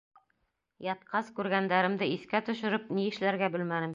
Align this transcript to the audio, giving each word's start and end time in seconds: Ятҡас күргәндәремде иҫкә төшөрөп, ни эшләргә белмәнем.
Ятҡас 0.85 1.29
күргәндәремде 1.41 2.09
иҫкә 2.15 2.43
төшөрөп, 2.49 2.91
ни 3.01 3.07
эшләргә 3.13 3.55
белмәнем. 3.57 3.89